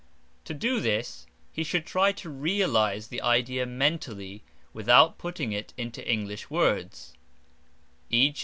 To 0.45 0.55
do 0.55 0.79
this 0.79 1.27
he 1.51 1.63
should 1.63 1.85
try 1.85 2.11
to 2.11 2.27
realise 2.31 3.05
the 3.05 3.21
idea 3.21 3.67
mentally 3.67 4.41
without 4.73 5.19
putting 5.19 5.51
it 5.51 5.75
into 5.77 6.03
English 6.11 6.49
words, 6.49 7.13
e. 8.09 8.33